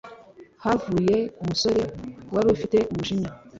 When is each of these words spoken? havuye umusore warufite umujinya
havuye 0.63 1.17
umusore 1.41 1.81
warufite 2.33 2.77
umujinya 2.91 3.31